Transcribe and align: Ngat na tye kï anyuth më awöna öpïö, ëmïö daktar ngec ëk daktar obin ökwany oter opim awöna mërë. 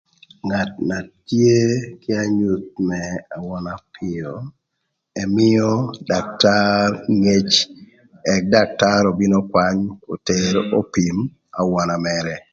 Ngat 0.45 0.71
na 0.89 0.97
tye 1.27 1.59
kï 2.01 2.11
anyuth 2.23 2.69
më 2.89 3.01
awöna 3.37 3.71
öpïö, 3.79 4.29
ëmïö 5.23 5.69
daktar 6.09 6.87
ngec 7.19 7.49
ëk 8.33 8.43
daktar 8.53 9.01
obin 9.11 9.33
ökwany 9.41 9.79
oter 10.13 10.53
opim 10.79 11.17
awöna 11.61 11.95
mërë. 12.05 12.35